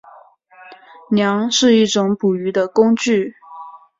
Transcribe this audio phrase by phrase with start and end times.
[1.11, 3.35] 梁是一种捕鱼的工具。